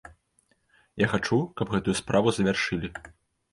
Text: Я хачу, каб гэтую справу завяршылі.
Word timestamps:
Я 1.03 1.09
хачу, 1.13 1.39
каб 1.63 1.75
гэтую 1.75 1.95
справу 2.01 2.35
завяршылі. 2.41 2.93